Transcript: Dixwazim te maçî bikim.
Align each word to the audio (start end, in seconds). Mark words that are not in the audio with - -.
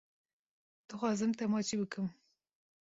Dixwazim 0.87 1.31
te 1.37 1.45
maçî 1.51 1.75
bikim. 1.79 2.07